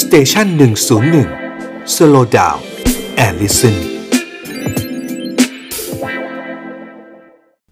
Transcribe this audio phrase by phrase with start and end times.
[0.00, 1.28] station หนึ่งศูนย์หนึ่ง
[1.94, 3.76] slow down and listen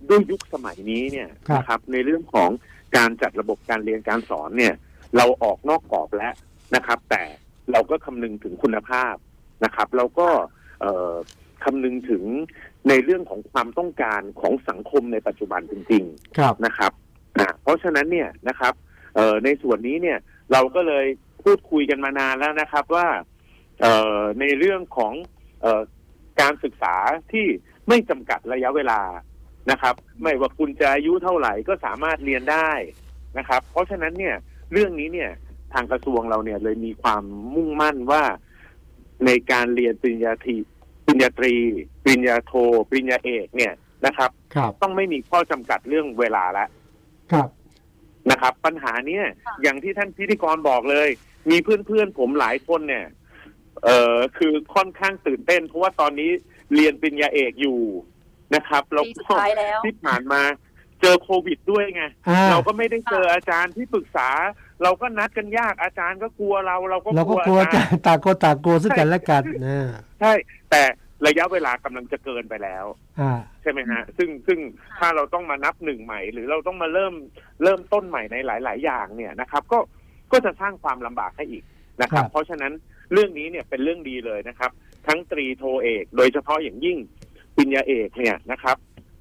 [0.08, 2.50] ด้วยยุคสมัยนี้เนี่ยครับ นะครับ ในเรื่องของ
[2.96, 4.74] การจัดระบบการเรียนการสอนเนี่ย
[5.16, 6.34] เราออกนอกกรอบแล้ว
[6.74, 7.22] นะครับ แต่
[7.72, 9.14] เราก็คำนึงถึงคุณภาพ
[9.64, 10.28] นะครับ เราก็
[10.80, 11.12] เอ่อ
[11.64, 12.24] คำนึงถึง
[12.88, 16.92] ในเรื่องของความต้องการของสังคมในปัจจุบันจริง ๆ ครับ นะครับ
[17.38, 18.72] อ่าเพราะฉะนั้นเนี่ยนะครับ
[19.14, 20.18] เอ่อในส่วนนี้เนี่ย
[20.52, 21.06] เราก็เลย
[21.46, 23.06] พูดคุยกันมานานแล้วนะครับว่า
[23.82, 25.12] เอ่อในเรื่องของ
[25.62, 25.82] เอ่อ
[26.40, 26.94] การศึกษา
[27.32, 27.46] ที่
[27.88, 29.00] ไม่จำกัดระยะเวลา
[29.70, 32.70] นะครับ ไม่ว่าคุณจะอายุเท่าไหร่ก็สามารถเรียนได้
[33.38, 34.36] นะครับ เพราะฉะนั้นเนี่ย
[34.72, 35.30] เรื่องนี้เนี่ย
[35.72, 37.22] ทางกระทรวงเราเนี่ยเลยมีความ
[37.54, 38.22] มุ่งมั่นว่า
[39.26, 40.56] ในการเรียนปริญญาตรี
[41.06, 41.54] ปริญญาตรี
[42.04, 42.52] ปริญญาโท
[42.88, 43.72] ปริญญาเอกเนี่ย
[44.06, 46.68] นะครับครับต้องไม่มีข้อจำกัดเรื่องเวลาแล้ว
[47.32, 47.48] ครับ
[48.30, 51.08] นะครับ ปัญหาเนี้ยค่ะอย่างที่ท่านพิธีกรบอกเลย
[51.50, 53.06] มีเพื่อนๆผมหลายคนเนี่ย
[53.84, 56.30] เอ่อคือค่อนข้างตื่นเต้น เพราะว่าตอนนี้
[56.74, 57.80] เรียนปริญญาเอกอยู่
[58.54, 60.42] นะครับแล้วปีสุดก็ท้ายแล้วที่ผ่านมา
[61.00, 64.28] เจอโควิดด้วยไงอ่าเราก็ไม่ได้เจออาจารย์ที่ปรึกษา
[64.82, 69.78] เราก็นัดกันยากอาจารย์ก็กลัวเราเราก็เรากก็ลัวกลัวอาจารย์ต่างคนต่างกลัวซึ่งกันและกันนะ
[70.20, 70.32] ใช่
[70.70, 70.82] แต่
[71.26, 72.84] ระยะเวลากำลังจะเกินไปแล้ว
[73.20, 74.58] อ่าใช่ไหมฮะ ซึ่งซึ่ง
[74.98, 77.14] ถ้าเราต้องมานับหนึ่งใหม่ หรือเราต้องมาเริ่ม
[77.62, 79.78] เริ่มต้นใหม่ในหลาย ๆ อย่างเนี่ยนะครับ ก็
[80.32, 81.64] ก็จะสร้างความลำบากให้อีก
[82.02, 82.72] นะครับครับ เพราะฉะนั้น
[83.12, 84.70] เรื่องนี้เนี่ยเป็นเรื่องดีเลยนะครับ
[85.06, 86.98] ทั้งตรีโทเอก โดยเฉพาะอย่างยิ่ง
[87.56, 88.76] ปริญญาเอกเนี่ยนะครับ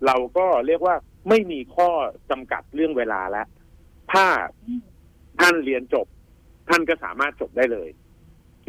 [0.05, 0.95] เราก็เรียกว่า
[1.29, 1.89] ไม่มีข้อ
[2.31, 3.47] จำกัดเรื่องเวลาแล้ว
[4.13, 4.25] ถ้า
[5.39, 6.07] ท่านเรียนจบ
[6.69, 7.89] ท่านก็สามารถจบได้เลย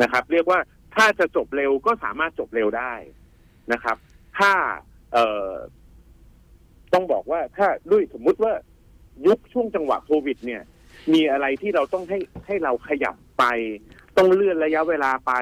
[0.03, 0.61] นะครับ เรียกว่า
[0.97, 2.93] ถ้าจะจบเร็วก็สามารถจบเร็วได้
[3.73, 3.97] นะครับ
[4.39, 4.53] ถ้า
[5.13, 5.51] เอ่อ
[6.93, 8.53] ต้องบอกว่าถ้าด้วยสมมุติว่า
[9.27, 10.63] ยุคช่วงจังหวะโควิด เนี่ย
[11.15, 13.45] มีอะไรที่เราต้องให้ให้เราขยับไป
[14.17, 15.33] ต้องเลื่อนระยะเวลาไป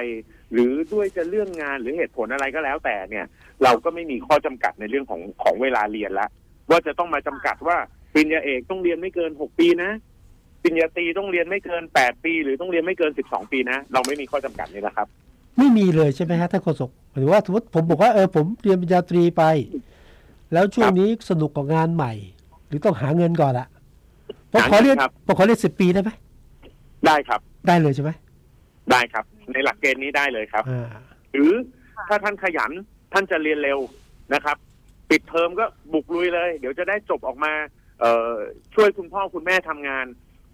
[0.52, 3.26] หรือด้วยจะเลื่อนงานหรือเหตุผลอะไรก็แล้วแต่เนี่ย
[3.64, 6.28] เราก็ไม่มีข้อจำกัดในเรื่องของของเวลาเรียนล้ว
[6.70, 7.76] ว่าจะต้องมาจำกัดว่า
[8.14, 9.90] ปริญญาเอกต้องเรียนไม่เกินหกปีนะ
[10.62, 15.08] ปริญญาตรีต้องเรียนไม่เกินแปดปี หรือต้องเรียนไม่เกินสิบสองปีนะเราไม่มีข้อจำกัดนี้แล้วครับ
[15.58, 19.42] ไม่มีเลยใช่ไหมฮะท่านโฆษกหรือว่าสมมติผมบอกว่าเออผมเรียนปริญญาตรีไป
[20.52, 22.12] แล้วช่วงนี้สนุกกับงานใหม่
[22.66, 23.66] หรือต้องหาเงินก่อนละ
[24.54, 26.10] ผมขอเรียนครับ ผมขอเรียนสิบปีได้ไหม
[27.06, 28.10] ได้ครับ ได้เลยใช่ไหม
[28.90, 30.86] ได้ครับ ในหลักเกณฑ์นี้ได้เลยครับ อ่า
[31.34, 31.52] หรือ
[32.08, 32.70] ถ้าท่านขยัน
[33.12, 33.78] ท่านจะเรียนเร็ว
[34.34, 34.56] นะครับ
[35.10, 37.52] ปิดเทอมก็บุกลุยเลย เดี๋ยวจะได้จบออกมา
[38.00, 38.32] เอ่อ
[38.74, 40.06] ช่วยคุณพ่อคุณแม่ทำงาน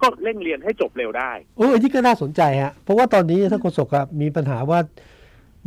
[0.02, 4.78] ก็เร่งเรียนให้จบเร็วได้ โอ้อันนี้ก็น่าสนใจฮะเพราะว่าตอนนี้ท่านโฆษกอะมีปัญหาว่า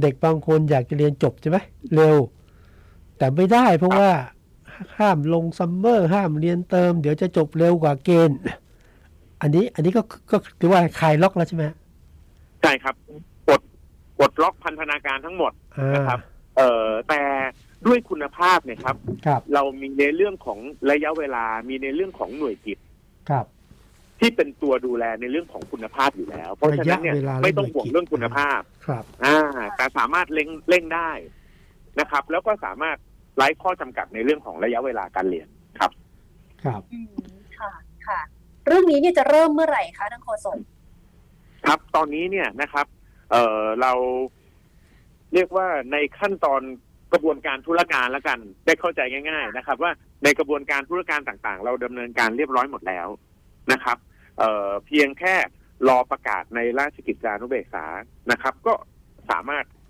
[0.01, 1.57] เด็กบางคนอยากจะเรียนจบใช่ไหม
[1.95, 2.17] เร็ว
[3.17, 4.09] แต่ไม่ได้เพราะว่า
[4.99, 8.39] ห้ามลงซัมเมอร์ห้ามเรียนเติม เดี๋ยวจะจบเร็วกว่าเกณฑ์
[9.41, 10.01] อันนี้อันนี้ก็
[10.31, 11.77] ก็ถือว่าคลายล็อกแล้วใช่ไหมฮะ
[12.61, 12.95] ใช่ครับ
[13.47, 13.61] ปลด
[14.17, 16.19] ปลดล็อกพันธนาการทั้งหมดอ่านะครับ
[16.57, 17.21] เอ่อแต่
[17.85, 18.95] ด้วยคุณภาพเนี่ยครับ
[19.25, 20.59] ครับเรามีในเรื่องของ
[20.91, 22.77] ระยะเวลา มีในเรื่องของหน่วยกิจ
[23.29, 23.45] ครับ
[24.19, 29.37] ที่เป็นตัวดูแลในเรื่องของคุณภาพอยู่แล้ว เพราะฉะนั้นเนี่ยระยะเวลาและไม่ต้องห่วงเรื่องคุณภาพ ครับ อ่า
[29.75, 31.09] แต่สามารถเร่งเร่งได้
[31.99, 32.97] นะครับ แล้วก็สามารถ
[33.37, 35.47] ไร้ข้อจำกัดในเรื่องของระยะเวลาการเรียน
[35.79, 35.91] ครับ
[36.63, 37.09] ครับอืม
[37.59, 37.71] ค่ะ
[38.07, 38.19] ค่ะ
[38.67, 40.57] เรื่องนี้เนี่ยจะเริ่มเมื่อไหร่คะท่านโฆษก
[41.67, 42.85] ครับตอนนี้เนี่ยนะครับ
[43.31, 43.93] เอ่อเรา
[45.33, 46.61] เรียกว่าในขั้นตอน
[47.13, 49.91] กระบวนการธุรการแล้วกัน ได้เข้าใจง่าย ๆ นะครับ ว่า
[50.23, 53.07] ในกระบวนการธุรการต่างๆ เราดำเนินการเรียบร้อยหมดแล้ว
[53.71, 53.97] นะครับ
[54.39, 55.35] เอ่อเพียงแค่
[55.87, 57.85] รอประกาศในราชกิจจานุเบกษา
[58.31, 58.73] นะครับ ก็
[59.31, 59.82] สามารถเอ่อ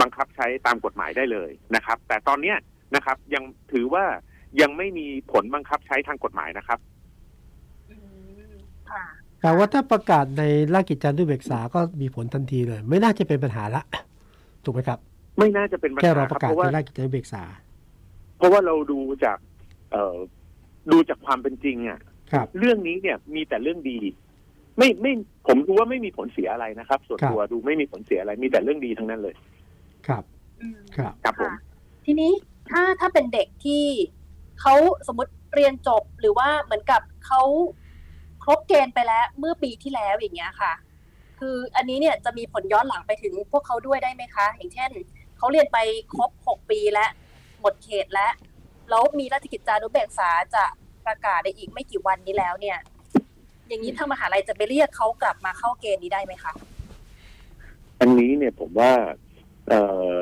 [0.00, 2.56] บังคับใช้ตามกฎหมายได้เลยนะครับ แต่ตอนเนี้ย
[2.94, 4.04] นะครับ ยังถือว่า
[4.60, 6.78] ยังไม่มีผลบังคับใช้ทางกฎหมายนะครับ
[7.90, 7.96] อื
[8.50, 8.54] ม
[8.90, 9.04] ค่ะ
[9.42, 10.42] แต่ว่าถ้าประกาศใน
[10.74, 13.82] ราชกิจจานุเบกษาก็มีผลทันทีเลย ไม่น่าจะเป็นปัญหาละ
[14.64, 14.98] ถูกไหมครับ
[15.38, 17.42] ไม่น่าจะเป็นปัญแค่หารอคปรับระกาศเพราะว่าในราชกิจจานุเบกษา
[18.38, 19.38] เพราะว่าเราดูจาก
[19.92, 20.16] เอ่อ
[20.92, 22.00] ดูจากความเป็นจริงอะ
[22.32, 23.98] ครับเรื่องนี้เนี่ยมีแต่เรื่องดี
[24.78, 25.12] ไม่ไม่
[25.46, 29.34] ผมดูว่าไม่มีผลเสียอะไรนะครับ ส่วนครับตัวดูไม่มีผลเสียอะไรมีแต่เรื่องดีทั้งนั้นเลย
[30.08, 30.24] ครับ
[30.60, 31.60] อืมครับครับผมะ
[32.04, 32.32] ทีนี้
[32.70, 33.84] ถ้าถ้าเป็นเด็กที่
[34.60, 34.74] เขา
[35.06, 37.42] สมมติเรียนจบหรือว่าเหมือนกับเขา
[38.42, 40.72] ครบเกณฑ์ไปแล้วเมื่อปีที่แล้วอย่างเงี้ยค่ะ
[41.40, 44.90] คืออันนี้เนี่ยจะมีผลย้อนหลังไปถึงพวกเขาด้วยได้ไหมคะ อย่างเช่น
[45.38, 45.78] เขาเรียนไป
[46.12, 47.10] ครบหกปีแล้ว
[47.60, 48.32] หมดเขตแล้ว
[48.90, 50.64] แล้วมีราชกิจจานุเบกษาจะ
[51.06, 52.78] ประกาศในอีกไม่กี่วันนี้แล้วเนี่ย
[53.68, 56.52] อย่างนี้ทางมหาลัยจะไปเรียกเขากลับมาเข้าเกณฑ์นี้ได้ไหมคะ
[58.00, 58.92] อันนี้เนี่ยผมว่า
[59.68, 59.80] เอ่
[60.16, 60.18] อ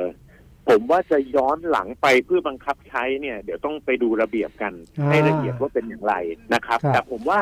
[0.69, 6.13] ผมว่าจะย้อนหลังไปเพื่อบังคับใช้เนี่ย เดี๋ยวต้องไปดูระเบียบกันอ่าให้ละเอียดว่าเป็นอย่างไร
[6.53, 7.39] นะครับครับ แต่ผมว่า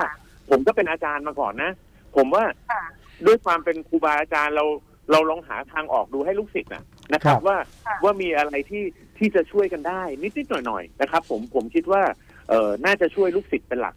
[0.50, 1.72] ผมก็เป็นอาจารย์มาก่อนนะ
[2.16, 2.84] ผมว่าค่ะ
[3.28, 4.66] ด้วยความเป็นครูบาอาจารย์เรา
[5.12, 6.84] เราลองหาทางออกดูให้ลูกศิษย์นะ
[7.14, 8.84] นะครัครับบว่าค่ะว่ามีอะไรที่
[9.18, 12.04] ที่จะช่วยกันได้นิดๆหน่อยๆนะครับ ผมผมคิดว่า
[12.50, 13.96] เออน่าจะช่วยลูกศิษย์เป็นหลัก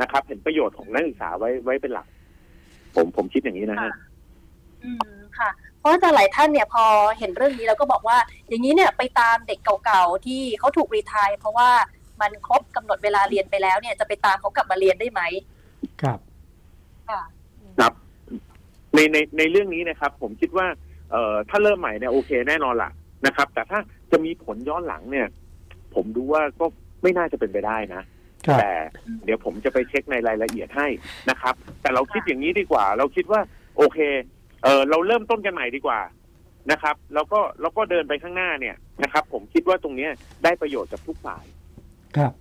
[0.00, 2.06] นะครับ เห็นประโยชน์ของนักศึกษาไว้ไว้เป็นหลัก
[2.94, 3.92] ผมผมคิดอย่างนี้นะฮะ
[4.82, 6.84] อืมค่ะ เพราะอาจารย์หลายท่านเนี่ยพอ
[7.18, 8.18] เห็นเรื่องนี้แล้วก็บอกว่า
[8.48, 11.70] อย่างนี้เนี่ยไปตามเด็กเก่าๆที่เขาถูกรีไทายเพราะว่า
[12.20, 15.20] มันครบกำหนดเวลาเรียนไปแล้วเนี่ยจะไปตามเขากลับมาเรียนได้ไหม
[16.02, 16.18] ครับ
[17.08, 17.22] ค่ะ
[17.78, 17.92] ครับ
[18.94, 20.66] ในในในเรื่องนี้นะครับ ผมคิดว่า
[21.10, 22.90] เอ่อถ้าเริ่มใหม่เนี่ยโอเคแน่นอนล่ะ
[23.26, 23.78] นะครับ แต่ถ้า
[24.10, 25.26] จะมีผลย้อนหลังเนี่ย
[25.94, 26.66] ผมดูว่าก็
[27.02, 28.06] ไม่น่าจะเป็นไปได้นะครับ
[28.58, 28.72] แต่
[29.24, 30.88] เดี๋ยวผมจะไปเช็คในรายละเอียดให้
[31.30, 33.40] นะครับ แต่เราคิดอย่างนี้ดีกว่า เราคิดว่า
[33.76, 33.98] โอเค
[34.64, 36.00] เออเราเริ่มต้นกันใหม่ดีกว่า
[36.70, 40.10] นะครับ แล้วก็แล้วก็เดินไปข้างหน้าเนี่ยนะครับ ผมคิดว่าตรงเนี้ย
[40.44, 41.44] ได้ประโยชน์กับทุกฝ่าย
[42.16, 42.32] ครับ